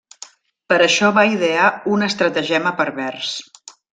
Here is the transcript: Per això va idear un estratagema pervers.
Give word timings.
Per 0.71 0.77
això 0.85 1.09
va 1.17 1.25
idear 1.33 1.67
un 1.93 2.07
estratagema 2.07 2.73
pervers. 2.83 3.39